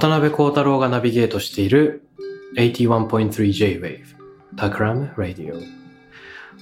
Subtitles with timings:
[0.00, 2.08] 渡辺幸太郎がナビゲートしている
[2.56, 4.00] 81.3J-Wave
[4.56, 5.62] Takram Radio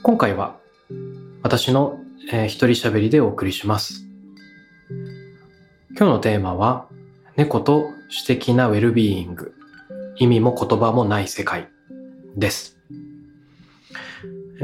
[0.02, 0.56] 今回は
[1.44, 2.00] 私の、
[2.32, 4.04] えー一人喋りでお送りします。
[5.90, 6.88] 今日のテーマは
[7.36, 9.54] 猫と私的なウェルビーイング。
[10.16, 11.68] 意味も言葉もない世界。
[12.36, 12.76] です。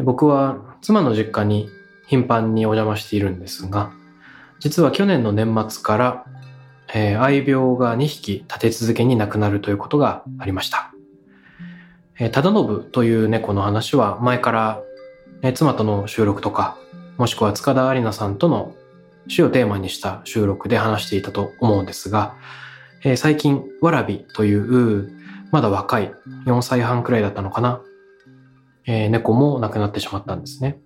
[0.02, 1.68] 僕は妻の実家に
[2.08, 3.92] 頻繁にお邪魔しているんですが
[4.58, 6.26] 実は去年の年末から
[6.94, 10.92] えー愛病が2匹立て続けに亡くなるということがありました。
[12.18, 14.82] えー、忠信という猫の話は前から、
[15.42, 16.78] え妻との収録とか、
[17.18, 18.74] もしくは塚田有奈さんとの
[19.26, 22.36] 死をテーマにした収録で話していたと思うんですが、
[23.02, 25.10] えー最近、わらびという、
[25.50, 26.12] まだ若い
[26.46, 27.82] 4歳半くらいだったのかな、
[28.86, 30.78] えー猫も亡くなってしまったんですね。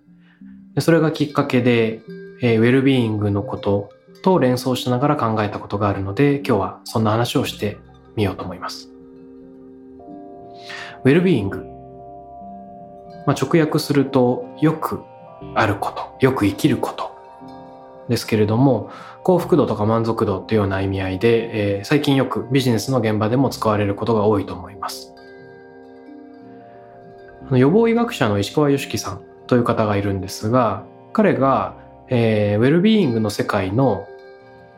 [0.73, 2.01] でそれがきっかけで、
[2.41, 7.77] えーウェルビーイングのことと連想しながら考えたことがあるので今日はそんな話をして
[8.15, 8.89] みようと思います。
[11.03, 11.65] ウェルビーイング、
[13.25, 15.01] まあ、直訳するとよく
[15.55, 17.15] あることよく生きること
[18.09, 18.91] ですけれども
[19.23, 25.13] 幸福度とか満足度というような意味合いで、えー最近よくビジネスの現場でも使われることが多いと思います。
[27.51, 31.75] 予防医学者の石川良樹さんという方がいるんですが彼が
[32.09, 34.07] えーウェルビーイングの世界の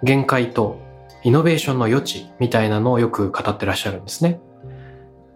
[0.03, 0.80] 限界と
[1.24, 4.40] イノベーションの余地みたいなのをよく語ってらっしゃるんですね。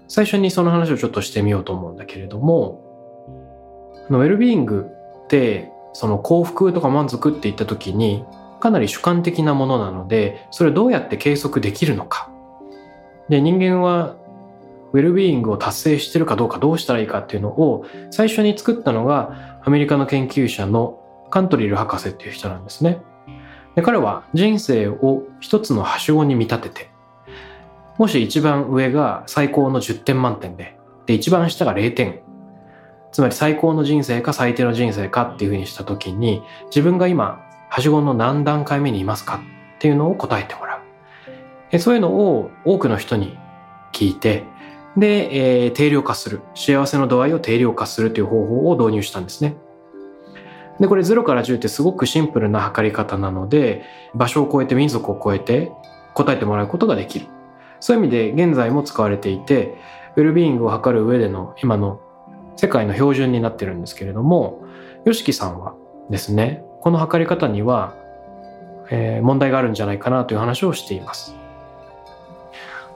[0.08, 2.82] 最初にその話をちょっとしてみようと思うんだけれども、
[4.10, 4.88] あのウェルビーイング
[5.24, 8.26] ってその幸福とか満足って言った時に
[8.60, 12.30] かなり主観的なものなので、それをどうやって計測できるのか。
[13.30, 14.16] で、人間は
[14.94, 21.00] ウェルビーイングを達成してるかどうかどうしたらいいかっていうのを最初に作ったのがアメリカの研究者の
[21.36, 23.02] カントリル博士っていう人なんですね。
[23.76, 26.90] で彼は人生を一つのはしごに見立てて、
[27.98, 32.22] もし一番上が最高の10点満点で、で、一番下が0点。
[33.12, 39.42] つまり最高の人生か最低の人生かっていうふうにしたときに、自分が今、はしごの何段階目にいますか？
[39.76, 40.80] っていうのを答えてもらう。
[41.72, 43.38] えそういうのを多くの人に
[43.92, 44.46] 聞いて、
[44.96, 46.44] で、えー定量化する。
[46.56, 49.58] 幸せの度合いを定量化するという方法を導入したんですね。
[50.80, 55.72] で、これ0から10ってすごくシンプルな測り方なので、場所を超えて民族を超えて
[56.14, 57.28] 答えてもらうことができる。
[57.80, 59.78] そういう意味で現在も使われていて、
[60.16, 62.00] ウェルビーイングを測る上での今の
[62.56, 64.64] 世界の標準になってるんですけれども、
[65.06, 65.76] ヨシキさんは
[66.10, 67.96] ですね、この測り方には、
[68.90, 71.36] えー問題があるんじゃないかなという話をしています。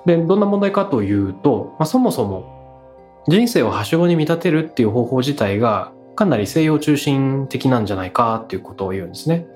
[0.05, 2.59] で、どんな問題かというと、まあ、そもそも
[3.27, 9.47] 人生をはしごに見立てるっていう方法自体がかなり西洋中心的なんじゃないかっていうことを言うんですね。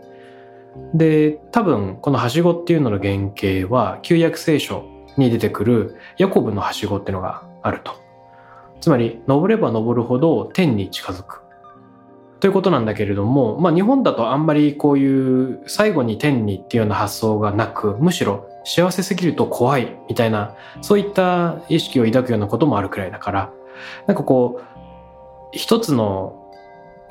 [0.93, 4.85] で、多分このはしごっていうのの原型は旧約聖書
[5.17, 7.91] に出てくるヤコブのはしごっていうのがあると。
[8.79, 11.41] つまり登れば登るほど天に近づく。
[12.39, 23.51] ということなんだけれども、まあ日本だとあんまりこういう最後に天にっていうような発想がなく、むしろ幸せすぎると怖いみたいな、そういった意識を抱くようなこともあるくらいだから、
[24.07, 24.63] なんかこう、
[25.51, 26.39] 一つの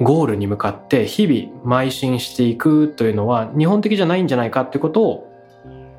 [0.02, 5.28] ゴールに向かって日々邁進していくというのは日本的じゃないんじゃないかってことを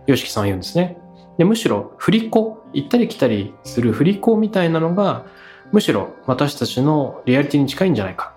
[0.07, 0.97] YOSHIKI さんは言うんですね。
[1.37, 5.25] でむしろ振り子行ったり来たりする振り子みたいなのが
[5.71, 8.33] むしろ私たちのリアリティに近いんじゃないか。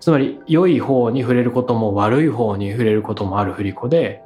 [0.00, 4.20] つまり良い方に触れることも悪い方に触れることもある振り子で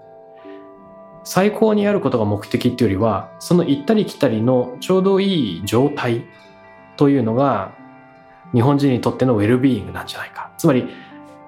[1.23, 6.25] 最高にやることが目的っていうよりはその行ったり来たりのちょうどいい状態
[6.97, 7.75] というのが
[8.53, 10.51] 日本人にとってのウェルビーイングなんじゃないか。
[10.59, 10.89] つまり、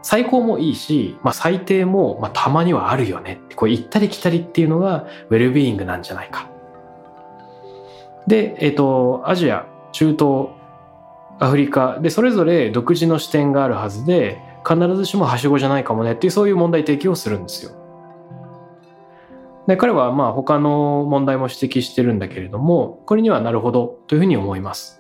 [0.03, 3.41] 最高もいいし、まあ、最低も、まあ、たまにはあるよね。
[3.57, 6.49] こう行ったり来たりっていうのがウェルビーイングなんじゃないか。
[8.27, 10.59] で、えっ、と、アジア、中東
[11.41, 17.73] アフリカでそれぞれ独自の視点があるはずで必ずしもはしごじゃないかもねっていうそういう問題提起をするんですよ。
[19.67, 24.98] で彼はまあ他の問題も指摘してるんだけれどもこれにはなるほどというふうに思います。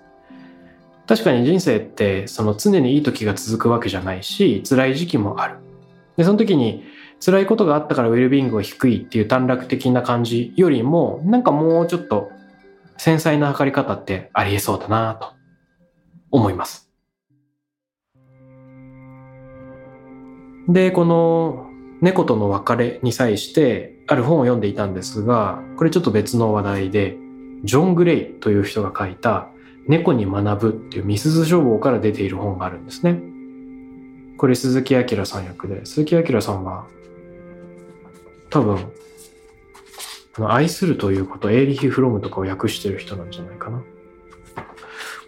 [1.09, 5.57] 確かに人生ってその常にいい時が続くわけじゃないし辛い時期もある。
[6.17, 6.85] でその時に
[7.25, 12.31] 辛いことがあったからウェルビングが低いっていう短絡的な感じよりもなんかもうちょっと
[12.99, 15.33] 繊細な測り方ってありえそうだなと
[16.31, 16.91] 思います。
[20.69, 21.67] で、この
[22.03, 27.17] 猫との別れに際してある本を読んでいたんですが、これちょっと別の話題で、
[27.65, 29.49] ジョン・グレイという人が書いた
[29.89, 33.21] 猫に学ぶっていうミスズ書房から出ている本があるんですね。
[34.37, 36.87] これ鈴木明さん役で、鈴木明さんは
[38.51, 38.77] 多分、
[40.37, 43.83] あの愛するということ、エーリヒ・フロムとかを訳してる人なんじゃないかな。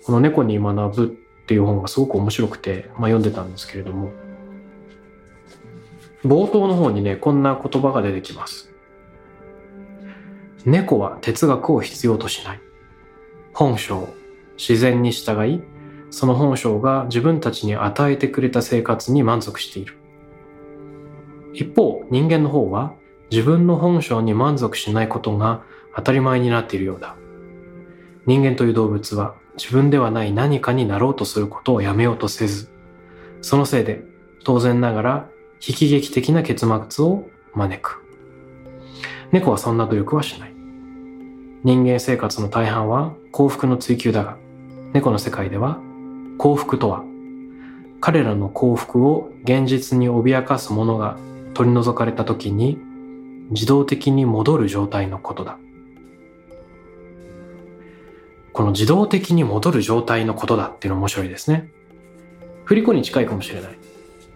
[0.04, 1.08] この猫に学ぶっ
[1.46, 4.12] ていう本がすごく面白くて、まあ、読んでたんですけれども、
[6.24, 8.70] 冒頭の方にね、こんな言葉が出てきます。
[10.66, 12.60] 猫は哲学を必要としない。
[13.54, 14.08] 本性、
[14.60, 15.62] 自然に従い、
[16.10, 19.96] その本性が自分たちに与えてくれた生活に満足している。
[21.54, 22.92] 一方、人間の方は
[23.30, 25.62] 自分の本性に満足しないことが
[25.96, 27.16] 当たり前になっているようだ。
[28.26, 32.68] 人間という動物は自分ではない何かになろうとすることをやめようとせず、
[33.40, 34.04] そのせいで
[34.44, 35.28] 当然ながら
[35.66, 37.24] 悲喜劇的な結末を
[37.54, 38.04] 招く。
[39.32, 40.54] 猫はそんな努力はしない。
[41.64, 44.36] 人間生活の大半は幸福の追求だが、
[44.92, 45.78] 猫の世界では
[46.36, 47.04] 幸福とは、
[48.00, 51.16] 彼らの幸福を現実に脅かすものが
[51.54, 52.78] 取り除かれた時に
[53.50, 55.58] 自動的に戻る状態のことだ。
[58.52, 61.70] この自動的に戻る状態のことだっていうの面白いですね。
[62.64, 63.68] 振り子に近いかもしれな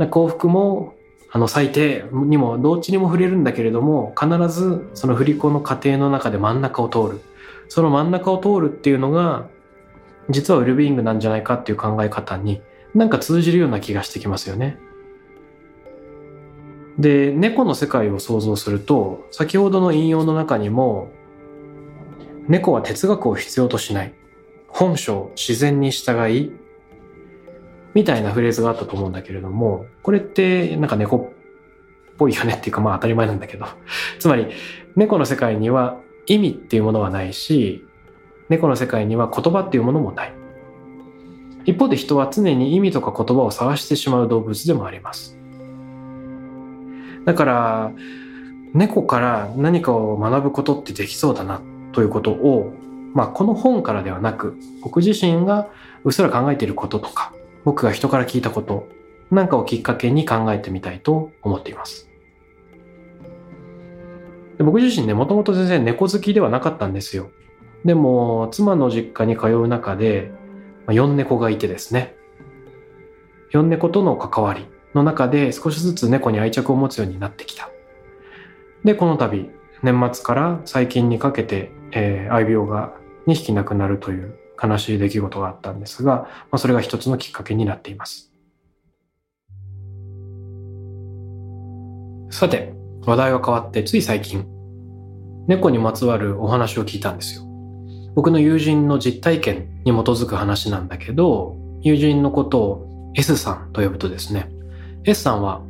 [0.07, 0.11] い。
[0.11, 0.95] 幸福も
[1.33, 7.21] あの最低にもどっちにも触れるんだけれども必ずその振り子の過程の中で真ん中を通る
[7.69, 9.49] その真ん中を通るっていうのが
[10.31, 12.63] 実はウェルビーイングなんじゃないかっていう考え方に
[12.95, 14.79] なんか通じるような気がしてきますよね。
[16.99, 21.11] で猫の世界を想像すると先ほどの引用の中にも
[22.47, 24.15] 猫は哲学を必要としない
[24.69, 26.53] 本性自然に従い
[27.95, 33.67] みたいなフレーズがあったと思うんだけれども、これってなんか猫っぽいよねっていうかまあ当たり前なんだけど、
[34.19, 34.49] つまり
[34.97, 37.87] 猫の世界には意味っていうものはないし、
[38.49, 40.33] 猫の世界には言葉っていうものもない。
[41.65, 45.39] 一方で人は常に意味とか言葉を探してしまう動物でもあります。
[47.25, 47.93] だから、
[48.75, 51.63] 猫から何かを学ぶことってできそうだな
[51.93, 52.75] ということを、
[53.15, 55.69] まあこの本からではなく、僕自身が
[56.05, 57.33] うっすら考えていることとか、
[57.65, 58.89] 僕が人から聞いたこと
[59.31, 62.11] なんかをきっかけに考えてみたいと思っています。
[64.59, 67.31] で僕自身ね、もともと全然猫好きではなかったんですよ。
[67.85, 70.33] でも、妻の実家に通う中で、
[70.87, 72.15] 4猫がいてですね。
[73.53, 77.71] 4猫との関わりの中で少しずつ猫に愛着を持つようになってきた。
[78.85, 79.51] で、この度、
[79.83, 82.95] 年末から最近にかけて、えー、愛病が
[83.27, 88.33] 2匹亡くなるという悲しい出来事があったんですが、まあ、それが一つのきっかけになっています。
[92.31, 92.75] さて、
[93.07, 94.47] 話題は変わってつい最近、
[95.47, 97.44] 猫にまつわるお話を聞いたんですよ。
[98.15, 104.51] 僕の友人の実体験に基づく話なんだけど、友人のことを S さんと呼ぶとですね、
[105.05, 105.63] S さんは、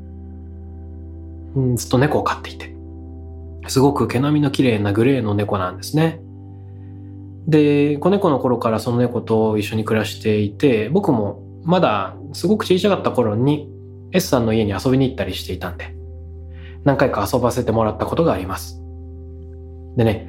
[1.59, 2.75] んずっと猫を飼っていて、
[3.69, 6.21] すごく毛並みの綺麗なグレーの猫なんですね。
[7.47, 13.69] で、子猫の頃からその猫と一緒に暮らしていて、僕もまだすごく小さかった頃に
[14.13, 15.95] S さんの家に遊びに行ったりしていたんで、
[16.85, 18.81] 何回か遊ばせてもらったことがあります。
[19.97, 20.29] でね、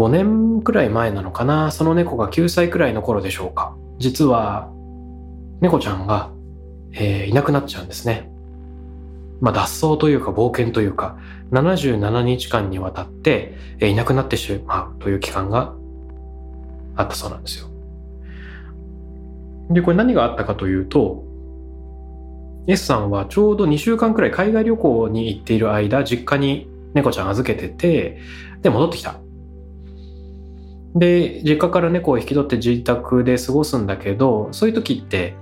[0.00, 3.76] 5年くらい前なのかな、その猫が9歳くらいの頃でしょうか。
[3.98, 4.72] 実は、
[5.60, 6.30] 猫ちゃんが、
[6.92, 8.30] えー、いなくなっちゃうんですね。
[9.42, 11.18] まあ脱走というか冒険というか、
[11.50, 15.74] 77日間にわたって、えー、いなくなってしまうという期間が
[16.96, 17.68] あったそうなんですよ。
[19.68, 21.24] で、これ何があったかというと、
[22.66, 28.16] S さんはちょうど2週間くらい海外旅行に行っている間、実家に猫ちゃん預けてて、
[28.62, 29.16] で、戻ってきた。
[30.94, 35.34] で、実家から猫を引き取って自宅で過ごすんだけど、そういう時って、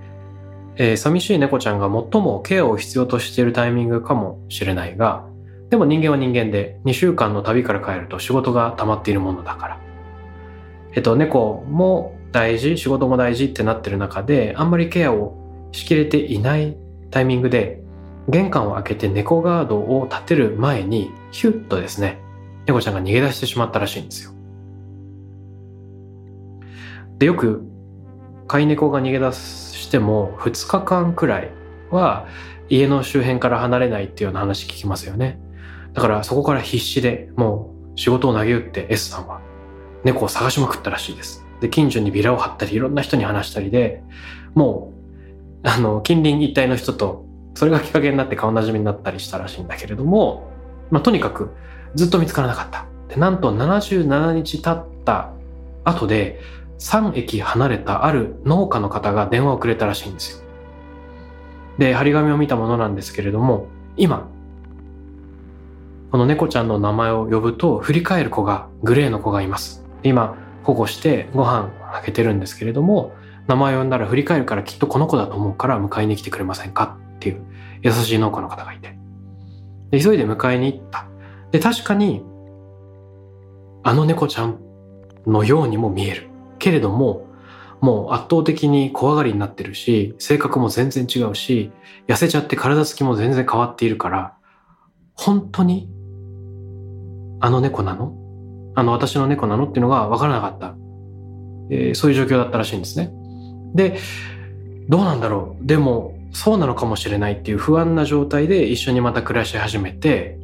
[0.77, 5.27] えー、寂しい猫ちゃんが最もケアを必要としているタイミングかもしれないが、
[5.71, 9.81] でも人間は人間で2週間の旅から帰ると仕事が溜まっているものだから。
[10.95, 15.37] えっと、猫も大事仕事も大事ってなってる中であんまりケアを
[15.73, 16.77] しきれていない
[17.11, 17.81] タイミングで
[18.29, 22.21] 玄関を開けて猫ガードを立てる前にヒュッとですね
[22.67, 24.38] 猫ちゃんが逃げ出してしまったらしいんですよ。
[27.19, 27.65] でよく
[28.47, 31.53] 飼い猫が逃げ出しても2日間くらい
[31.91, 32.27] は
[32.69, 35.41] 家の周辺から離れないっていうような話聞きますよね。
[35.95, 39.41] だからそこから必死でもう仕事を投げ打って S さんは
[40.05, 41.45] 猫を探しまくったらしいです。
[41.61, 44.03] で、近所にビラを貼ったりいろんな人に話したりで、
[44.55, 44.93] も
[45.65, 50.49] う、あの、近隣一帯の人とそれがきっかけになって顔なじみになったりしたらしいんだけれども、
[50.91, 51.51] まあ、とにかく
[51.97, 52.87] ずっと見つからなかった。
[53.09, 55.33] で、なんと77日経った
[55.85, 56.41] 後で、
[56.79, 60.45] 3駅離れたある農家の方が電話をくれたらしいんですよ。
[61.79, 63.67] で、張り紙を見たものなんですけれども、
[63.97, 64.29] 今、
[66.11, 69.85] この猫ちゃんの名前を呼ぶと振り返る子が、グレーの子がいます。
[70.03, 73.13] 今、保護してご飯あげてるんですけれども、
[73.47, 76.99] 名前を呼んだら振り返るからきっとこの子だと思うから迎えに来てくれませんか？
[77.17, 77.43] っていう
[77.83, 78.97] 優しい農家の方がいて。
[79.91, 81.07] で、急いで迎えに行った。
[81.51, 82.23] で、確かに、
[83.83, 84.59] あの猫ちゃん
[85.27, 86.28] のようにも見える。
[86.59, 87.27] けれども、
[87.81, 91.71] もう圧倒的に怖がりになってるし、性格も全然違うし、
[92.09, 94.35] 痩せちゃって体つきも全然変わっているから、
[95.15, 95.89] 本当に
[97.41, 98.15] あの猫なの？
[98.75, 99.67] あの私の猫なの？
[99.67, 100.75] っていうのが分からなかった。
[101.71, 103.13] えー、そういう状況だったらしいんですね。
[103.75, 103.99] で、
[104.89, 105.67] どうなんだろう？
[105.67, 110.39] でも、そうなのかもしれないっていう不安な状態で一緒にまた暮らし始めて、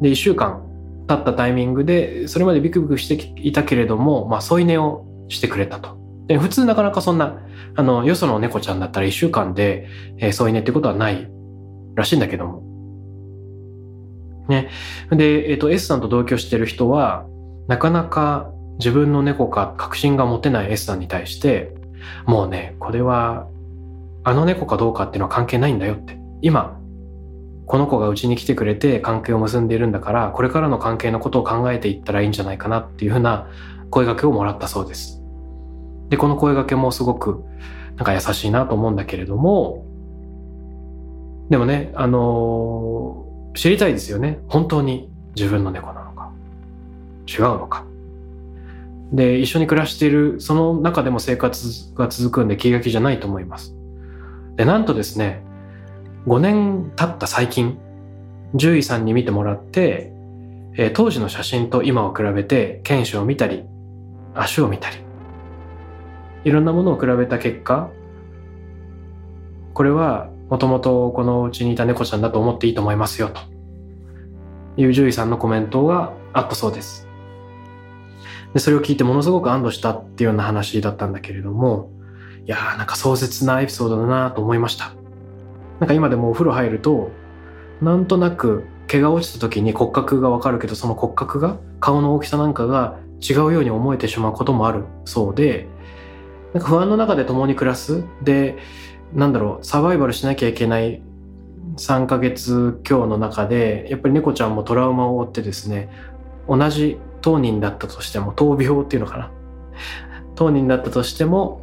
[0.00, 0.69] で、一週間
[1.16, 5.98] 経ったタイミングで、それまでビクビクしていたけれども、まあ、添い寝をしてくれたと。
[6.26, 7.40] で、普通なかなかそんな、
[7.74, 9.88] あの、よその猫ちゃんだったら一週間で、
[10.18, 11.28] えー、添い寝ってことはない
[11.96, 12.62] らしいんだけども。
[14.48, 14.68] ね。
[15.10, 17.26] で、えっ、ー、と、S さんと同居してる人は、
[17.66, 21.74] なかなか自分の猫か確信が持てない S さんに対して、
[22.26, 23.48] もうね、これは
[24.24, 26.18] あの猫かどうかっていうのは関係ないんだよって。
[26.42, 26.79] 今、
[27.70, 33.46] この子がうちに来てくれて関係を結んでいるんだから、これからの関係のことを考えていったらいいんじゃないかなっていうふうな
[33.90, 35.22] 声掛けをもらったそうです。
[36.08, 37.44] で、この声掛けもすごく
[37.94, 39.84] なんか優しいなと思うんだけれども、
[41.48, 44.40] でもね、あのー、知りたいですよね。
[44.48, 46.32] 本当に自分の猫なのか。
[47.28, 47.84] 違うのか。
[49.12, 53.76] で、一緒に暮らしている、その中でも生活が続くんで気が気じゃないと思います。
[54.56, 55.44] で、なんとですね、
[56.26, 57.78] 5年経った最近、
[58.52, 60.12] 獣医さんに見てもらって、
[60.76, 63.64] えー、当時の写真と今を比べて、犬種を見たり、
[64.34, 64.96] 足を見たり、
[66.44, 67.90] いろんなものを比べた結果、
[69.72, 73.40] これはもともとこのうちにいた猫ちゃんだと思っていいと思いますよ、と
[74.76, 77.08] いう獣医さんのコメントがあったそうです。
[78.52, 81.90] で、それを聞いてものすごく安堵したっていうような話だったんだけれども、
[82.44, 84.99] いやーなんか壮絶なエピソードだなと思いました。
[85.80, 87.10] なんか今でもお風呂入ると、
[87.80, 95.66] なんとなく毛が落ちた時に骨格がわかるけど、その骨格が、顔の大きさなんかが違うように思えてしまうこともあるそうで、
[96.52, 98.04] なんか不安の中で共に暮らす。
[98.22, 98.58] で、
[99.14, 101.00] なんだろう、サバイバルしなきゃいけない
[101.76, 105.88] 3ヶ月強の中で、やっぱり猫ちゃんもトラウマを負ってですね、
[106.46, 109.30] 同じ当人だったとしても、闘病っていうのかな。
[110.34, 111.60] 当人だったとしても、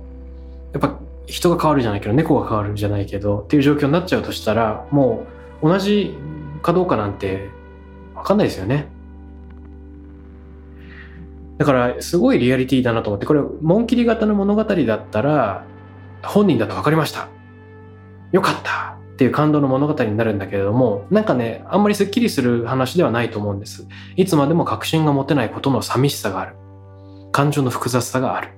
[0.74, 0.98] やっぱ
[1.28, 5.28] 人が変わるじゃないけど猫が変わるじゃないけどっていう状況になっちゃうとしたらも
[5.62, 6.16] う同じ
[6.64, 7.50] かどうかなんて
[8.16, 8.88] 分かんないですよね。
[11.58, 15.66] だからすごいリアリティだなと思ってこれ紋切り型の物語だったら
[16.24, 17.28] 本人だと分かりました。
[18.32, 23.88] よかったっていう感動の物語になるんだけれどもなんかねあんまりすっきりする話ではないと思うんです。
[24.16, 26.56] いつまでも確信が持てないことの寂しさがある。
[27.32, 28.57] 感情の複雑さがある。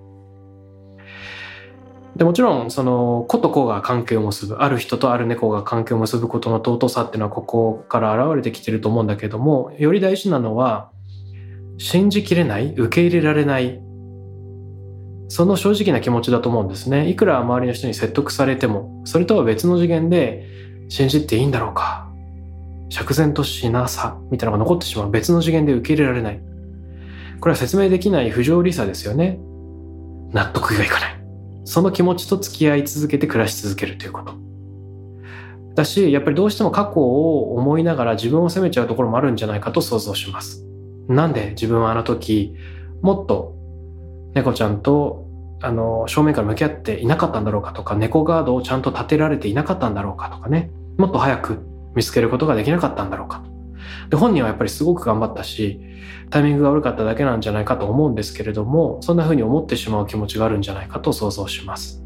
[2.19, 10.91] でもちろんその子と子が関係を結ぶある人とある猫が関係を結ぶことの尊さっていうのはここから現れてきてると思うんだけどもより大事なのは
[11.77, 13.81] 信じきれない受け入れられない
[15.29, 17.07] その正直な気持ちだと思うんですね。
[17.07, 20.45] いくら周りの人に説得されてもそれとは別の次元で
[20.89, 22.11] 信じていいんだろうか
[22.89, 25.11] 釈然としなさみたいなのが残ってしまう。
[25.11, 26.41] 別の次元で受け入れられない。
[27.39, 29.39] これは説明できない不条理さですよね。
[30.33, 31.18] 納得がいかない。
[31.69, 34.33] その気持ちと付き合い続けて暮らし続けるということ。
[35.75, 40.65] だし、やっぱりどうしても過去を思いながら自分を責めちゃうところもあるんじゃないかと想像します。
[41.07, 42.55] なんで自分はあの時、
[43.03, 43.53] もっと
[44.33, 45.27] 猫ちゃんと
[45.61, 51.59] あの正面から向き合っていなかったんだろうかとか、猫ガードをちゃんと立てられていなかったんだろうかとかね、もっと早く
[51.93, 53.43] 見つけることができなかったんだろうか
[54.09, 55.79] で、本人はやっぱりすごく頑張ったし、
[56.29, 62.03] タイミングが悪かっただけなんじゃないかと思うんですけれども、そんな風に思ってしまう気持ちがあるんじゃないかと想像します。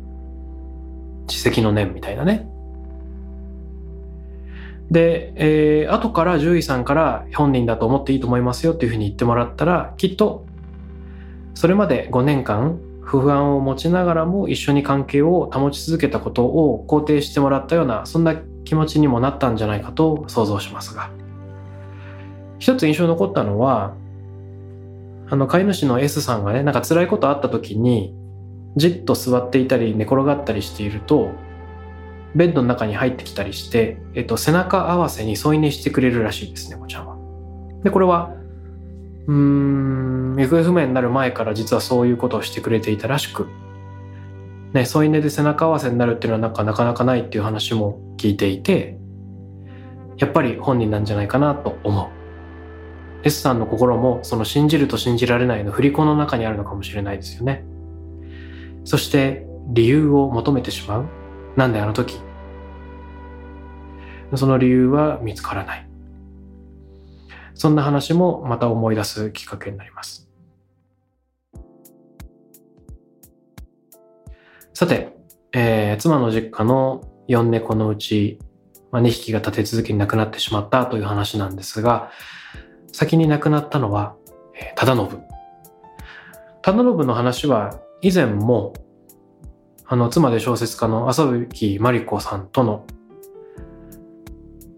[1.28, 2.48] 自責の念みたいなね。
[4.92, 10.46] で、えー、後から獣医さんから本人だと思っていいと思いますよっていうふうに言ってもらったら、きっと、
[11.56, 18.36] それまで5年間不安を持ちながらも一緒に関係を保ち続けたことを肯定してもらったような、そんな
[18.66, 21.10] 気持ちにもなったんじゃないかと想像しますが。
[22.64, 23.94] 一つ印象に残ったのは、
[25.30, 28.16] あの飼い主の S さんがね、なんか辛いことあった時に、
[28.78, 31.32] じっと座っていたり寝転がったりしていると、
[32.36, 37.18] ベッドの中に入ってきたりして、えっと、背中合わせに添い寝してくれるらしいですね、こちゃんは。
[37.84, 38.32] で、これは、
[39.28, 43.50] うーん、行方不明になる前から実はそういうことをしてくれていたらしく、
[44.72, 48.98] ね、添い寝で背中合わせになるっていうのはなんかなかなかないっていう話も聞いていて、
[50.18, 52.23] やっぱり本人なんじゃないかなと思う。
[53.24, 57.64] S さんの心もその信じると信じられないの振り子の中にあるのかもしれないですよね。
[58.84, 61.06] そして理由を求めてしまう。
[61.56, 62.20] なんであの時？
[64.36, 65.88] その理由は見つからない。
[67.54, 70.30] そんな話もまた思い出すきっかけになります。
[74.74, 75.16] さて、
[75.54, 78.40] えー、妻の実家の4猫のうち、
[78.92, 82.12] まあ、2匹が立て続けに亡くなってしまったという話なんですが、
[82.94, 84.16] 先に亡くなったのは、
[84.76, 85.22] 忠信。
[86.62, 88.74] 忠信の話は以前も
[89.94, 92.86] あの、妻で小説家の浅吹真理子さんとの、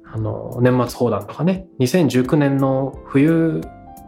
[0.04, 3.62] あの、年末放談とかね、2019年の冬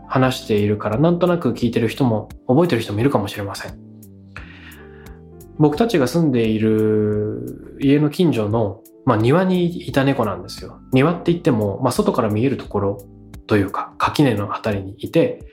[0.08, 3.80] 話しているから、なんとなく聞いてる人も、覚えてる人もいるかもしれません。
[5.60, 10.82] 僕たちが住んでいる家の近所の、まあ、庭にいた猫なんですよ。
[10.92, 12.98] 庭って言っても、まあ、外から見えるところ
[13.48, 15.44] というか、垣根のあたりにいて、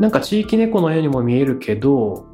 [0.00, 2.26] なんか地域猫のようにも見えるけど、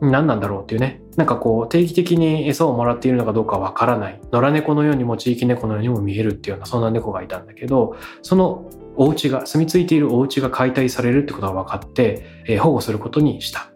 [0.00, 1.00] 何なんだろうっていうね。
[1.16, 4.20] なんかこう、定期的に餌をもらっているのかどうかわからない。
[4.32, 13.70] 野良猫のようにも地域猫のようにも見えるっていうような、そんな猫がいたんだけど、そのお家が、住み着いているお家が解体されるってことが分かって、えー、保護することにした。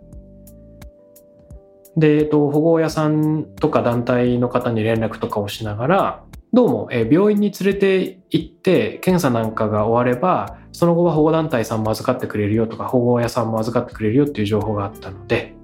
[1.96, 15.54] で、えっと、保護屋さんとか団体の方に連絡とかをしながら、どうも、えー、病院に連れて行って検査なんかが終わればその後は保護団体さんも預かってくれるよとか保護屋さんも預かってくれるよっていう情報があったので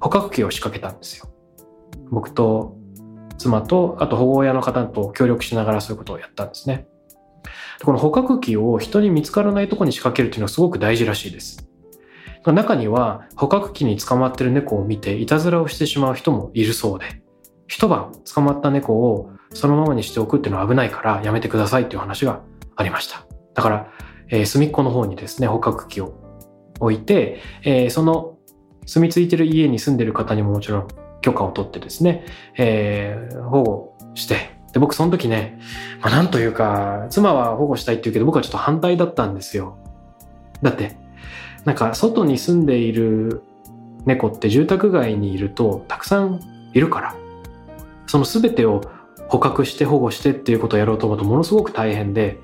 [0.00, 1.28] 捕獲器を仕掛けたんですよ。
[2.10, 2.76] 僕と
[3.38, 6.86] 妻と、あと保護親の方と協力しながらそういうことをやったんですね。
[7.84, 11.68] この捕獲器を人に見つからないところに仕掛けるっていうのはすごく大事らしいです。
[12.46, 17.22] 中には捕獲器に捕まってる猫を見ていたずらをしてしまう人もいるそうで、
[17.66, 22.40] 一晩捕まった猫をそのままにしておくっていうのは危ないからやめてくださいっていう話が
[22.76, 23.26] ありました。
[23.54, 23.92] だから、
[24.28, 26.14] えー、隅っこの方にですね、捕獲器を
[26.80, 28.36] 置いて、えー、その
[28.86, 30.88] 住み着いてる家に住んでる方にももちろん
[31.22, 32.24] 許可を取ってですね、
[32.56, 35.58] えー、保護して、で、僕その時ね、
[36.02, 39.78] まあ、なんというか、妻は保護したいって言うけど僕はちょっと反対だったんですよ。
[40.62, 40.96] だって、
[41.64, 43.42] なんか外に住んでいる
[44.04, 46.40] 猫って住宅街にいるとたくさん
[46.74, 47.14] いるから、
[48.06, 48.82] その全てを
[49.28, 52.40] 捕獲して保護してっていうことをやろうと思うとものすごく大変で、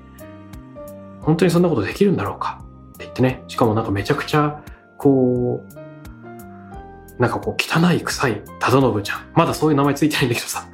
[1.21, 2.61] 本当にそんなことできるんだろうか？
[2.95, 4.61] って言ってね、しかもなんかめちゃくちゃ
[4.97, 9.31] こう、なんかこう汚い臭い忠信ちゃん。
[9.33, 10.67] まだそういう名前ついてないんだけどさ、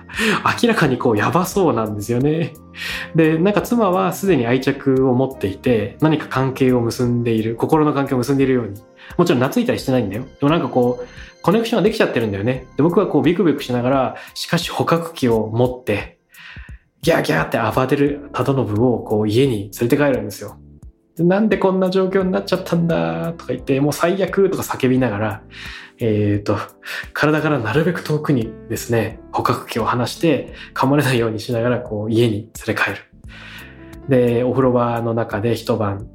[0.61, 2.53] 明らかにこうやばそうなんですよね。
[3.15, 8.81] で、なんか妻はすでに愛着を持っていて、何か関係を結んでいる、心の関係を結んでいるように。
[9.17, 10.23] もちろん懐いたりしてないんだよ。
[10.23, 11.07] でもなんかこう、
[11.41, 12.67] コネクションができちゃってるんだよね。
[12.75, 16.19] で、僕はこうビクビクしながら、しかし捕獲器を持って、
[17.01, 20.57] ギャーギャーって暴れる忠信をこう家に連れて帰るんですよ。
[21.19, 25.43] なんでこんな状況になっちゃったんだとか言って、もう最悪とか叫びながら、
[25.99, 26.57] えっ、ー、と、
[27.13, 32.97] 体からなるべく遠くにですね、捕獲器を離して噛まれないようにしながらこう家に連れ帰る。
[34.07, 36.07] で、お風呂場の中で一晩、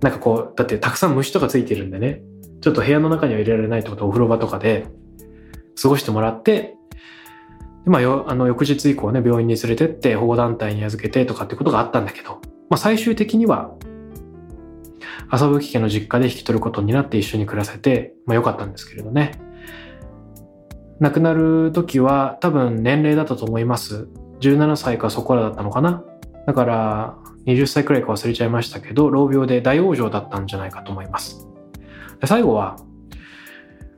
[0.00, 2.22] なんかこう、だってたくさん虫とかついてるんでね、
[2.60, 4.86] ちょっと部屋の中には入れられないってことはお風呂場とかで
[5.80, 6.76] 過ごしてもらって、
[7.84, 13.74] まあ、よあの翌日以降ね、病院に連れてって保護団体に預けてとかってことがあったんだけど、まあ、最終的には
[15.32, 19.32] 遊ぶ家の実家で引き取ることになって一緒に暮らせて、まあ良かったんですけれどね。
[21.00, 24.08] 亡くなる時は多分年齢だったと思います。
[24.40, 26.04] 17歳かそこらだったのかな。
[26.46, 31.48] だから20歳くらいか忘れちゃいましたけど、老病で大往生だったんじゃないかと思います。
[32.20, 32.76] で最後は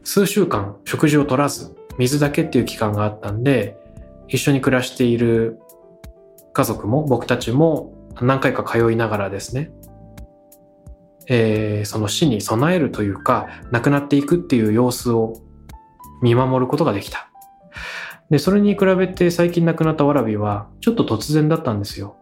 [0.02, 3.78] 数週間食事を取らず、水だけっていう期間があったんで、
[4.28, 5.58] 一緒に暮らしている
[6.52, 9.70] 家族も僕たちも何回か通いながらですね、
[11.28, 15.42] えー、その死に備えるというか、亡くなっていくっていう様子を
[16.22, 17.28] 見守ることができた。
[18.30, 22.16] で、それに比べて最近亡くなったわらびは、ちょっと突然だったんですよ。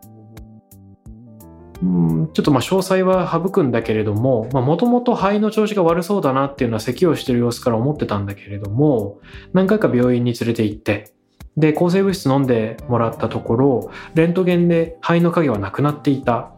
[1.83, 9.19] うんちょっとまあ詳細は省くんだけれども、もともと肺の調子が悪そうだなっていうのは咳をしてる様子から思ってたんだけれども、
[9.53, 11.12] 何回か病院に連れて行って、
[11.57, 16.53] で、抗生物質飲んでもらったところ、レントゲンで肺の影はなくなっていた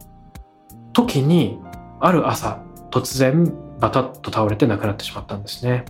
[0.93, 1.59] 時に、
[2.05, 5.85] ある朝、突然バタッと倒れて亡くなってしまったんですね。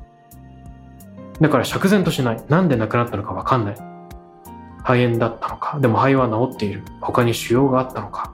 [1.41, 2.43] だから釈然としない。
[2.47, 3.75] なんで亡くなったのかわかんない。
[4.77, 5.77] 肺炎だったのか。
[5.81, 6.83] でも肺は治っている。
[7.01, 8.33] 他に腫瘍があったのか。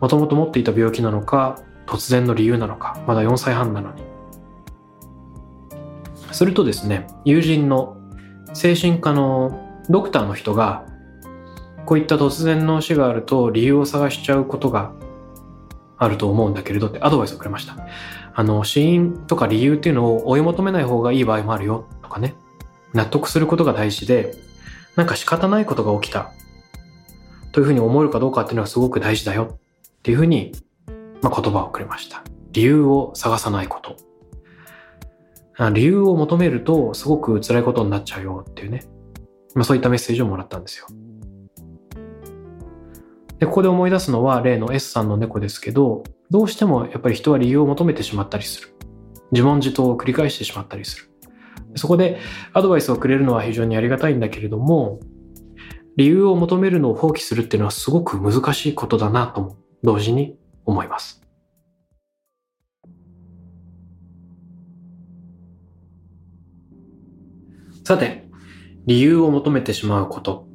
[0.00, 3.00] もともと持っていた病気なのか、突然の理由なのか。
[3.06, 4.02] まだ4歳半なのに。
[6.32, 7.98] するとですね、友人の
[8.52, 10.84] 精神科のドクターの人が、
[11.84, 14.90] こういった突然の死があると理由を探しちゃうことが
[15.98, 17.76] あると思うんだけれどってアドバイスをくれました。
[18.34, 22.34] あの、死因とか理由っていうのを追い求めない方がいい場合もあるよとかね。
[22.92, 24.34] 納得することが大事で、
[24.94, 26.32] なんか仕方ないことが起きた
[27.52, 29.58] というふうに思えるかどうかっていうのはすごく大事だよっ
[30.02, 30.52] ていうふうに、
[31.22, 32.22] まあ、言葉をくれました。
[32.52, 33.96] 理由を探さないこと。
[35.72, 38.84] 理由を求めるとすごく辛いことになっちゃうよっていうね。
[39.54, 40.86] まあ、そういったメッセージをもらったんですよ。
[43.38, 48.76] で、ここで思い出すのは例の S さんの猫ですけど、どうしてもやっぱり人は理由を求めてしまったりする。
[49.32, 51.10] 自問自答を繰り返してしまったりする。
[51.74, 52.18] そこで
[52.52, 55.00] アドバイスをくれるのは非常にありがたいんだけれども、
[55.96, 61.22] 理由を求めるのを放棄するっていうのはすごく難しいことだなとも同時に思います。
[67.84, 68.26] さて、
[68.86, 70.45] 理由を求めてしまうこと。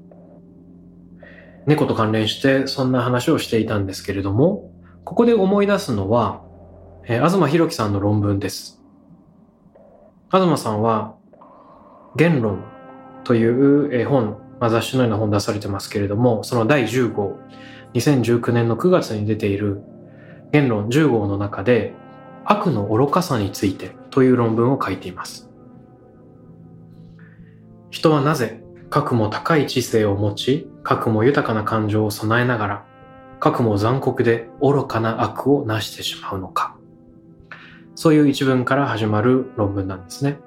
[1.67, 4.71] 猫と関連してそんな話をしていたんですけれども、
[5.03, 6.43] ここで思い出すのは、
[7.05, 8.81] えー、東博樹さんの論文です。
[10.31, 11.15] 東さんは、
[12.15, 12.63] 言論
[13.23, 13.45] とい
[14.03, 17.37] う本、まあ、雑誌のような本出されてますけれども、その第10号、
[17.93, 19.81] 2019年の9月に出ている
[20.51, 21.93] 言論10号の中で、
[22.45, 25.49] 悪の愚かさについてという論文を書いています。
[27.89, 28.60] 人はなぜ、
[28.91, 32.85] 核も高い知性を持ち、核も豊かな感情を備えながら、
[33.39, 36.75] 核も残酷で愚かな悪をなしてしまうのか。
[37.95, 40.39] そういう一文から始まる論文なんですね。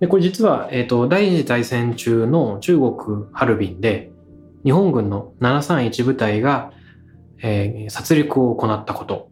[0.00, 2.94] で、これ実は、えっ、ー、と、第二次大戦中の中国
[3.34, 4.10] ハルビンで、
[4.64, 6.72] 日本軍の731部隊が、
[7.42, 9.28] えー、殺戮を行ったこと。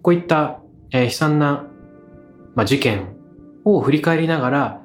[0.00, 0.60] こういった、
[0.92, 1.66] えー、悲惨な、
[2.54, 3.16] まあ、事件
[3.64, 4.83] を振り返りながら、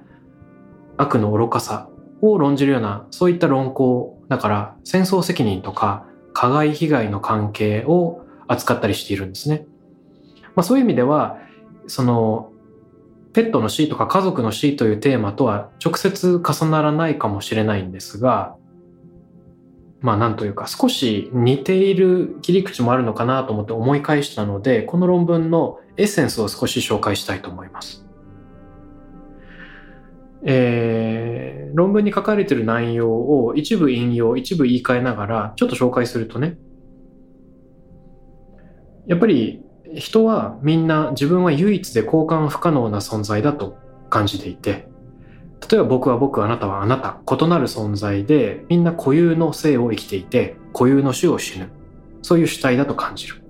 [1.00, 1.90] 悪の愚かさ
[2.22, 4.22] を論じるような、そういった論考。
[4.28, 9.66] だから、戦争責任とか、加害被害の関係を扱ったりしているんですね。
[10.56, 11.38] まあ、そういう意味では、
[11.88, 12.52] その、
[13.32, 18.56] ペットの死とか家族の死というテーマとは直接重ならないかもしれないんですが、
[20.02, 28.09] まあなんというか少し似ている切り口もあるのかなと思って思い返したので、この論文のエッセンスを少し紹介したいと思います。
[30.44, 36.58] えー、論文に書かれている内容を一部引用、一部言い換えながらちょっと紹介するとね、
[39.08, 39.64] やっぱり
[39.96, 43.78] 人はみんな自分は唯一で交換不可能な存在だと
[44.10, 44.88] 感じていて、
[45.70, 51.70] 例えば僕は僕、あなたはあなた、異なる存在で、みんな固有の生を生きていて、固有の死を死ぬ。
[52.22, 53.42] そういう主体だと感じる。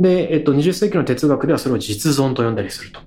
[0.00, 3.00] で、えっと、20世紀の哲学ではそれを実存と呼んだりすると。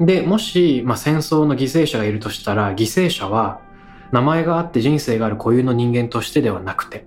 [0.00, 3.60] で、もし、まあ、戦争の犠牲者がいるとしたら、犠牲者は、
[4.12, 7.06] 名前があって人生がある固有の人間としてではなくて、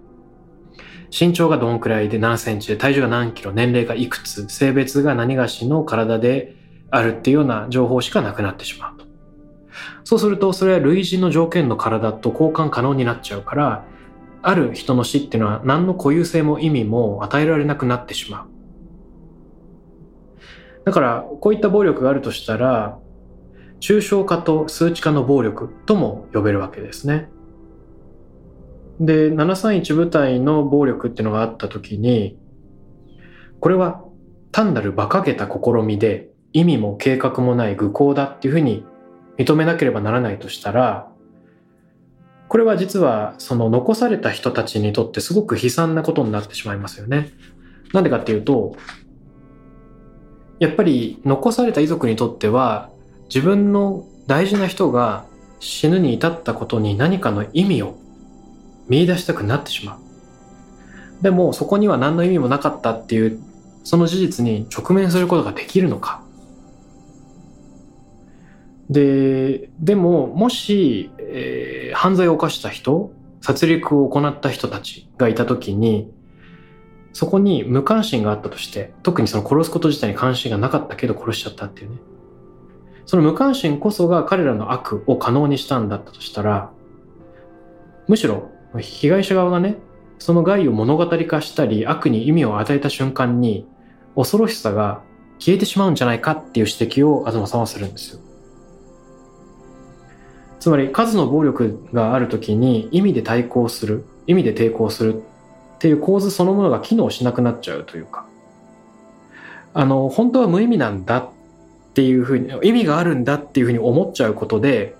[1.17, 6.55] 身長がどんくらいで何センチで、体重が何キロ、年齢がいくつ、性別が何がしの体で
[6.91, 9.05] あるっていうような情報しかなくなってしまうと。
[10.03, 13.85] そうすると、それは類似の条件の体と交換可能になっちゃうから、
[14.41, 18.58] ある人の死っていうのは何の固有性も意味も与えられなくなってしまう。
[20.85, 22.99] だから、こういった暴力があるとしたら、
[23.79, 27.29] 抽象化と数値化の暴力とも呼べるわけですね。
[28.99, 32.37] で、731部隊の暴力っていうのがあった時に、
[33.59, 34.03] これは
[34.51, 38.83] 単なる馬鹿げた試みで意味も計画もない愚行だっていうふうに
[39.37, 41.09] 認めなければならないとしたら、
[42.49, 47.29] これは実はその残された人たちにとってすごく悲惨なことになってしまいますよね。
[47.93, 48.75] なんでかっていうと、
[50.59, 52.89] やっぱり残された遺族にとっては
[53.25, 55.25] 自分の大事な人が
[55.59, 57.97] 死ぬに至ったことに何かの意味を
[58.87, 59.99] 見出したくなってしまう。
[61.21, 63.39] でもそこには何の意味もなかったっていう
[63.83, 66.23] その事実に直面することができるのか。
[68.89, 76.11] で、でももし、えー、犯罪を犯した人、殺戮を行った人たちがいた時に、
[77.13, 81.97] そこに無関心があったとして、特にその殺すこと自体に関心がなかったけど殺しちゃったっていうね。
[83.05, 86.71] その無関心こそが彼らの悪を可能にしたんだったとしたら、
[88.07, 89.77] むしろ被害者側がね、
[90.19, 93.65] その害を物語化したり悪に意味を与えた瞬間に
[94.15, 95.01] 恐ろしさが
[95.39, 98.19] 消えてしまうんじゃないかっていう指摘を東さんはするんですよ。
[100.59, 105.23] つまり数の暴力がある時に意味で対抗する、意味で抵抗する
[105.79, 108.25] っていう構図そのものが機能しなくなっちゃうというか、
[109.73, 111.29] あの、本当は無意味なんだっ
[111.93, 114.97] ていうふうに、意味があるんだっていうふうに思っちゃうことで、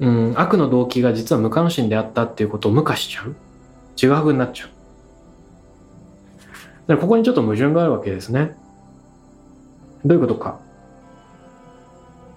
[0.00, 3.34] うん、悪の動機が実は無関心であったっていうことを無化しちゃう。
[3.96, 4.68] ちぐはぐになっちゃう。
[4.68, 4.74] だ
[6.88, 8.54] からここにちょっと矛盾があるわけですね。
[10.04, 10.60] どういうことか。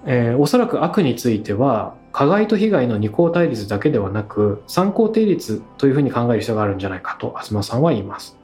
[0.06, 8.38] えー、おそらく悪については、加害と被害の二項対立だけではなく、三項定律というふうに考える必要があるんじゃないかと、東さんは言います。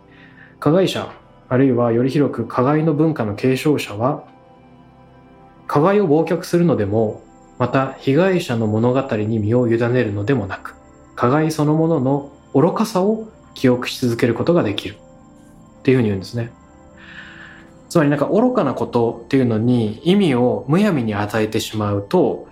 [0.59, 1.09] 加害者、
[1.47, 4.25] あるいはより広く加害の文化の継承者は、
[5.67, 7.21] 加害を忘却するのでも、
[7.59, 10.75] また被害者の物語に身を委ねるのでもなく、
[11.15, 14.97] 加害そのものの愚かさを記憶し続けることができる。
[15.79, 16.51] っていうふうに言うんですね。
[17.87, 22.50] つまりなんか愚かなことっていうのに意味をむやみに与えてしまうと、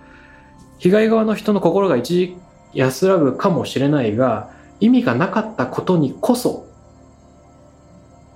[0.80, 2.36] 被害側の人の心が一時
[2.72, 6.66] 安らぐかもしれないが、意味がなかったことにこそ、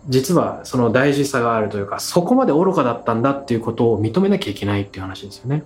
[0.09, 5.65] 実はその大事さがあるというか、そこまで愚かだったんだっていうことを認めなきゃいけないっていう話ですよね。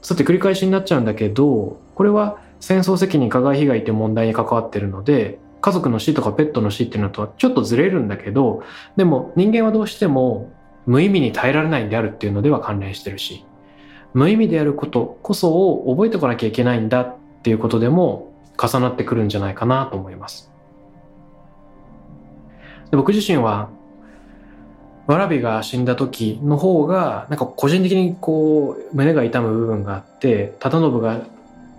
[0.00, 8.62] さて繰り返しになっちゃうんだけど、これは戦争責任加害被害っていう問題に関わってるので、家族の死とかペットの死っていうのとはちょっとずれるんだけど、
[8.96, 10.50] でも人間はどうしても
[10.86, 13.44] 無意味に耐えられないんであるっていうのでは関連してるし、
[14.14, 20.50] 無意味であることこそを覚えておかなきゃいけないんだっていうことでも重なってくるんじゃないかなと思います。
[22.90, 23.70] で僕自身は、
[25.06, 31.20] わらびが死んだ時の方が、なんか個人的にこう、胸が痛む部分があって、忠信が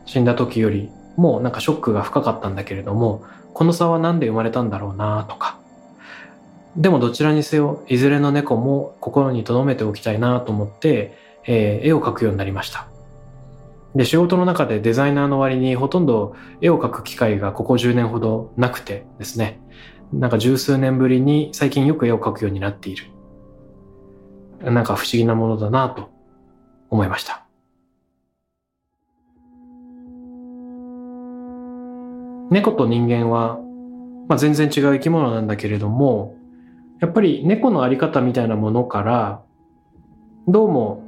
[0.05, 5.57] 死んだ時よりもなんかショックが深かったんだけれども、この差は何で生まれたんだろうなとか。
[6.75, 11.17] でもどちらにせよ、いずれの猫も心に留めておきたいなと思って、
[11.47, 12.87] えー、絵を描くようになりました。
[13.95, 19.61] で、仕事の中でデザイナーの割にほとんど絵を描く機会がここ10年ほどなくてですね、
[20.11, 23.05] なんか十数年ぶりに最近よく絵を描くようになっている。
[24.61, 26.09] なんか不思議なものだなと
[26.89, 27.45] 思いました。
[32.51, 33.59] 猫と人間は、
[34.27, 36.35] まあ、全然違う生き物なんだけれども、
[36.99, 39.41] やっぱり猫のあり方みたいなものから、
[40.47, 41.04] どうも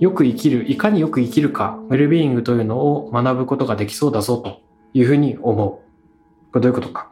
[0.00, 4.60] よく生きる、いかによく生きるか、ウェルビーイングというのを学ぶことができそうだぞと
[4.94, 5.68] いうふうに思う。
[6.52, 7.10] これどういうことか。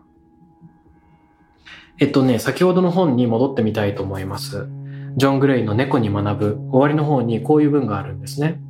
[2.01, 4.69] えっとね、先ほどの本に戻ってみたいと思います。
[5.17, 8.61] ジョン・グレイの猫に学ぶ終わりの方にこういう文があるんですね。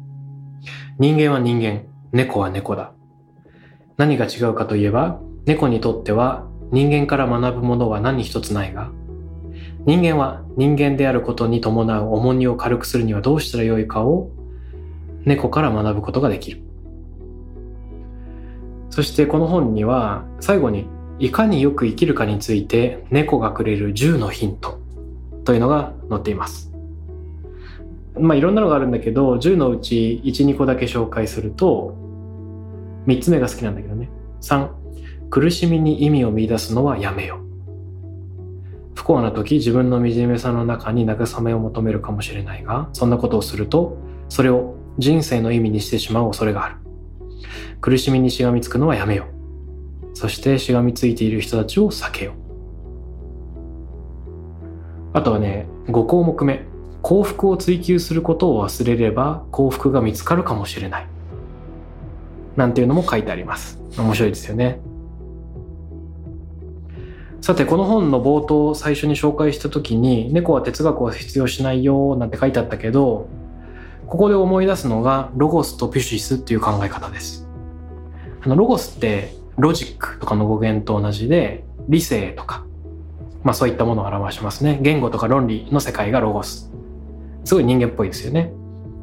[0.98, 2.92] 人間は人間、猫は猫だ。
[3.98, 8.90] 何が違うかといえば、猫にとっては人間から学ぶものは何一つないが、
[9.88, 14.28] 人間は人間であることに伴う重荷を軽くするにはどうしたらよいかを
[15.24, 16.60] 猫から学ぶことができる。
[18.90, 20.84] そしてこの本には最後に
[21.18, 24.78] いかによく生きるかについて猫がくれる10のヒント
[25.44, 26.70] というのが載っています。
[28.20, 31.96] まあいろんなのがあるんだけど10のうち1、2個だけ紹介すると
[33.06, 34.10] 3つ目が好きなんだけどね。
[34.42, 34.68] 3、
[35.30, 37.37] 苦しみに意味を見出すのはやめよ。
[39.08, 43.96] 幸な時自分の惨めさの中に慰めを求めるかもしれないが、そんなことをすると、
[44.28, 46.74] それを人生の意味にしてしまう恐れがある。
[47.80, 49.24] 苦しみにしがみつくのはやめよ
[50.12, 50.14] う。
[50.14, 52.34] そしてしがみついている人たちを避けよう。
[55.14, 56.66] あとはね、5項目目。
[57.00, 61.06] 幸福を追求することを忘れれば幸福が見つかるかもしれない。
[62.56, 63.80] なんていうのも書いてあります。
[63.96, 64.80] 面白いですよね。
[67.40, 73.28] さて、この本の冒頭最初に紹介した時に、猫は哲学を必要しないよなんて書いてあったけど、
[74.06, 77.46] ここで思い出すのが、ロゴスとピュシスっていう考え方です。
[78.42, 82.64] あの、ロゴスってロジックとかの語源と同じで、理性とか、
[83.44, 84.78] まあそういったものを表しますね。
[84.82, 86.70] 言語とか論理の世界がロゴス。
[87.44, 88.52] すごい人間っぽいですよね。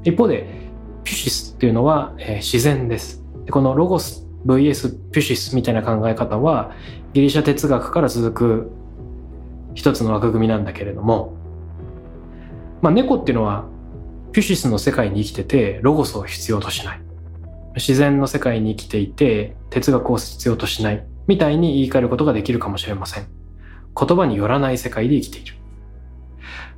[0.04, 0.66] 一方で、
[1.06, 6.72] ピュシスっていうのは、えー、自然ですでこのロゴス VS ピュシスみたいな考え方は
[7.14, 8.72] ギリシャ哲学から続く
[9.74, 11.34] 一つの枠組みなんだけれども、
[12.82, 13.66] まあ、猫っていうのは
[14.32, 17.02] ピュシスの世界に生きててロゴスを必要としない。
[17.76, 21.06] 自然の世界に生きていて哲学を必要としない。
[21.28, 23.28] みたいに言い換えることができるかもしれません。
[23.98, 25.56] 言葉によらない世界で生きている。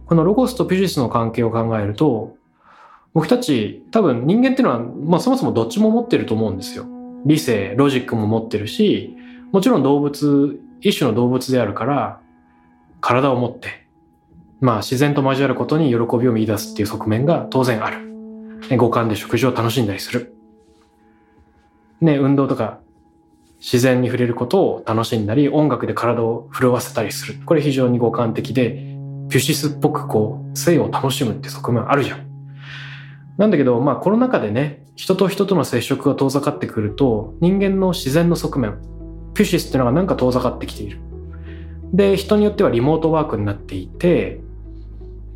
[0.06, 2.38] このロゴスとピュシスの関係を考えると
[3.14, 6.86] 僕たち多分人間っていうのは、まあ、そもそもどっちも持ってると思うんですよ。
[7.28, 9.16] 理性ロジックも持ってるし
[9.52, 12.20] もちろん動物一種の動物であるから
[13.02, 13.86] 体を持って
[14.60, 18.00] まあ自然と交わることに喜びを見出すっていう側面が当然ある
[18.78, 20.38] 五感で食事を楽しんだりする
[22.02, 22.80] ね、運動とか
[23.60, 27.40] 自然に触れることを楽しんだり、音楽で体を震わせたりする。
[27.46, 28.96] これ非常に五感的で、
[29.30, 32.27] ピュシスっぽくこう、性を楽しむって側面あるじゃん。
[33.38, 38.80] なんだけど、まあコロナ禍でね、人と人との接触が遠ざかってくると、人間の自然の側面、
[39.36, 41.00] ピュシスっていうのがなんか遠ざかってきている。
[41.94, 44.42] で、人によってはリモートワークになっていて、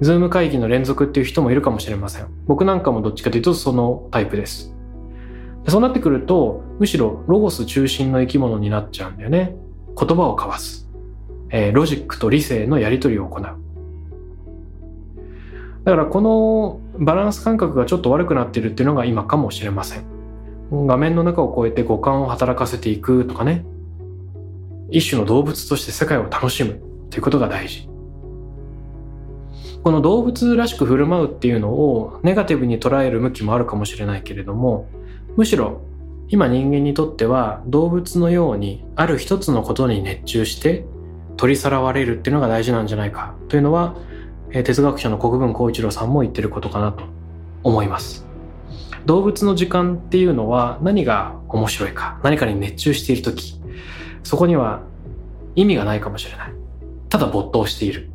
[0.02, 2.28] Zoom 会議の連続っていう人もいるかもしれません。
[2.48, 4.74] 僕なんかもどっちかというとそのタイプです。
[5.68, 9.56] そうなってくると、むしろロゴス中心の生き物になっちゃうんだよね。
[9.96, 10.90] 言葉を交わす。
[11.52, 13.44] えー、ロジックと理性のやり取りを行う。
[15.84, 20.06] だからこのバランス感覚がちょっと悪くなってるっていうのが今かもしれません。
[20.72, 23.66] 画面の中を超えて五感を働かせていくとかね。
[24.92, 27.90] 一種の動物として世界を楽しむということが大事。
[29.84, 34.88] この動物らしく振る舞うっていうのをネガティブに捉える向きもあるかもしれないけれども、
[35.36, 35.82] むしろ
[36.30, 40.86] 今人間にとっては動物のようにある一つのことに熱中して
[41.36, 43.96] 取りさらわれるっていうのが大事なんじゃないかというのは
[44.52, 47.04] 哲学者の国分光一郎さんも言ってることかなと
[47.64, 48.26] 思います。
[49.06, 53.60] 動物の時間っていうのは何が面白いか何かに熱中している時
[54.24, 54.84] そこには
[55.56, 56.54] 意味がないかもしれない。
[57.10, 58.10] ただ没頭している。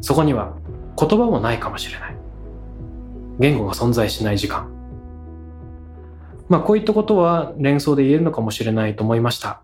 [0.00, 0.56] そこには
[0.98, 2.16] 言葉もないかもしれない。
[3.38, 4.68] 言語が存在しない時間。
[6.48, 9.62] まあこういったことは連想で言えるのかもしれないと思いました。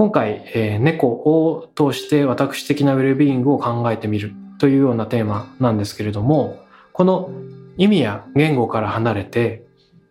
[0.00, 6.58] 今回、えー、猫を通して私的なウェルビーイングを考えてみるというようなテーマなんですけれども、
[6.94, 7.30] この
[7.76, 9.62] 意味や言語から離れて、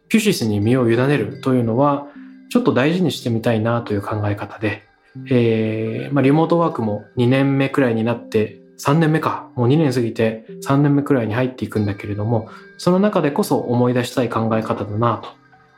[0.08, 2.06] ピュシスに身を委ねるというのは、
[2.52, 4.84] ちょっと大事にしてみたいなという考え方で、
[5.28, 12.48] えーまあ、リモートワークも2年目くらいになって3年目か、もう2年過ぎて3年目くらいに入っていくんだけれども、
[12.78, 15.24] その中でこそ思い出したい考え方だな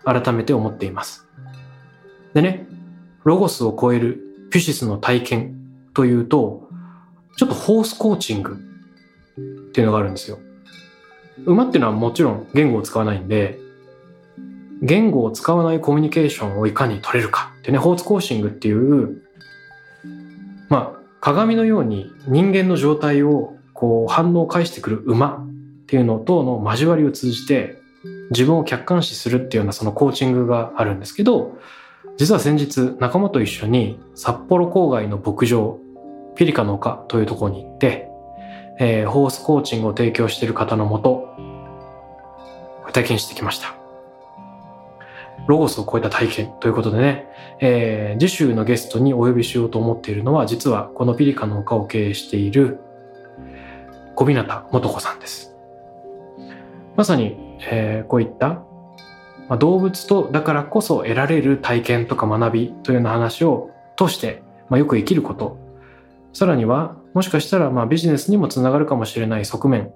[0.03, 1.29] と、改めて思っています。
[2.33, 2.67] でね、
[3.23, 4.19] ロゴスを超える
[4.51, 5.55] ピュシスの体験
[5.93, 6.69] というと、
[7.37, 8.57] ちょっとホースコーチング
[9.69, 10.39] っていうのがあるんですよ。
[11.45, 13.59] 馬っていうのはもちろん言語を使わないんで、
[14.81, 19.21] 言語を使わないコミュニケーションをいかに取れるかってね、ホースコーチングっていう、
[20.69, 27.79] まあ、鏡のように人間の状態をこう反応を返してくる馬っていうのとの交わりを通じて
[28.31, 31.57] 自分を客観視するっていうようなそのコーチングがあるんですけど
[32.21, 35.79] 実は先日仲間と一緒に札幌郊外の牧場
[36.35, 38.09] ピリカの丘というところに行って、
[38.79, 41.35] えー、ホースコーチングを提供している方のもと
[42.93, 43.73] 体験してきました。
[45.47, 47.25] ロゴスを超えた体験ということでね、
[47.59, 52.81] えー、次週のゲストにお呼びしようと思っているのは、実はこのピリカの丘を経営している
[54.13, 55.55] 小日向素子さんです。
[56.95, 58.63] まさに、えー、こういった、
[59.51, 65.57] まあ、動物とだからこそ得られる体験とか学びというような話を通して、まあ、よく生きること、
[66.31, 69.91] さらにはもしかしたらまあビジネスにもつながるかもしれない側面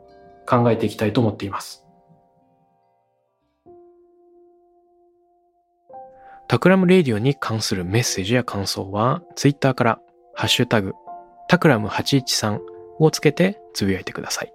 [0.46, 1.86] 考えていきたいと思っています。
[6.50, 10.02] Takram Radio に関するメッセージや感想は、ツイッターから、
[10.34, 10.96] ハッシュタグ、
[11.48, 12.60] タクラム813
[13.00, 14.52] をつけてつぶやいてください。